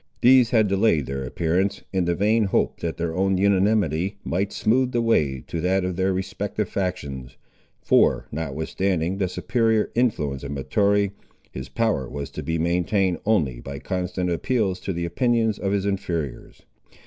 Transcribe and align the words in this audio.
These 0.21 0.49
had 0.49 0.67
delayed 0.67 1.05
their 1.05 1.23
appearance, 1.23 1.83
in 1.93 2.05
the 2.05 2.15
vain 2.15 2.45
hope 2.45 2.79
that 2.79 2.97
their 2.97 3.15
own 3.15 3.37
unanimity 3.37 4.17
might 4.23 4.51
smooth 4.51 4.93
the 4.93 4.99
way 5.03 5.41
to 5.45 5.61
that 5.61 5.85
of 5.85 5.95
their 5.95 6.11
respective 6.11 6.67
factions; 6.69 7.37
for, 7.83 8.25
notwithstanding 8.31 9.19
the 9.19 9.27
superior 9.27 9.91
influence 9.93 10.41
of 10.41 10.53
Mahtoree, 10.53 11.11
his 11.51 11.69
power 11.69 12.09
was 12.09 12.31
to 12.31 12.41
be 12.41 12.57
maintained 12.57 13.19
only 13.27 13.59
by 13.59 13.77
constant 13.77 14.31
appeals 14.31 14.79
to 14.79 14.91
the 14.91 15.05
opinions 15.05 15.59
of 15.59 15.71
his 15.71 15.85
inferiors. 15.85 16.63